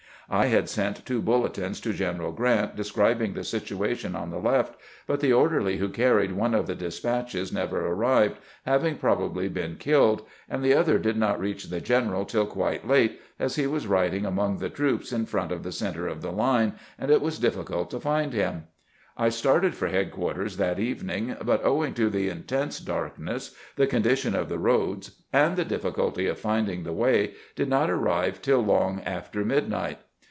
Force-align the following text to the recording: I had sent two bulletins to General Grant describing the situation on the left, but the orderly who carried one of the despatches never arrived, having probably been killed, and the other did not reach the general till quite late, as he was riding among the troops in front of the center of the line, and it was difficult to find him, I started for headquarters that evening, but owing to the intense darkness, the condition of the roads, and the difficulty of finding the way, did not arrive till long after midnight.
I 0.33 0.45
had 0.45 0.69
sent 0.69 1.05
two 1.05 1.21
bulletins 1.21 1.81
to 1.81 1.91
General 1.91 2.31
Grant 2.31 2.77
describing 2.77 3.33
the 3.33 3.43
situation 3.43 4.15
on 4.15 4.29
the 4.29 4.39
left, 4.39 4.75
but 5.05 5.19
the 5.19 5.33
orderly 5.33 5.75
who 5.75 5.89
carried 5.89 6.31
one 6.31 6.53
of 6.53 6.67
the 6.67 6.73
despatches 6.73 7.51
never 7.51 7.85
arrived, 7.85 8.37
having 8.65 8.95
probably 8.95 9.49
been 9.49 9.75
killed, 9.75 10.21
and 10.49 10.63
the 10.63 10.73
other 10.73 10.97
did 10.97 11.17
not 11.17 11.37
reach 11.37 11.65
the 11.65 11.81
general 11.81 12.23
till 12.23 12.45
quite 12.45 12.87
late, 12.87 13.19
as 13.39 13.57
he 13.57 13.67
was 13.67 13.87
riding 13.87 14.25
among 14.25 14.59
the 14.59 14.69
troops 14.69 15.11
in 15.11 15.25
front 15.25 15.51
of 15.51 15.63
the 15.63 15.71
center 15.73 16.07
of 16.07 16.21
the 16.21 16.31
line, 16.31 16.75
and 16.97 17.11
it 17.11 17.19
was 17.19 17.37
difficult 17.37 17.91
to 17.91 17.99
find 17.99 18.31
him, 18.31 18.67
I 19.17 19.27
started 19.27 19.75
for 19.75 19.89
headquarters 19.89 20.55
that 20.55 20.79
evening, 20.79 21.35
but 21.43 21.65
owing 21.65 21.93
to 21.95 22.09
the 22.09 22.29
intense 22.29 22.79
darkness, 22.79 23.53
the 23.75 23.85
condition 23.85 24.33
of 24.33 24.47
the 24.47 24.57
roads, 24.59 25.23
and 25.33 25.57
the 25.57 25.65
difficulty 25.65 26.25
of 26.27 26.39
finding 26.39 26.83
the 26.83 26.93
way, 26.93 27.33
did 27.53 27.67
not 27.67 27.89
arrive 27.89 28.41
till 28.41 28.61
long 28.63 29.01
after 29.05 29.43
midnight. 29.43 29.99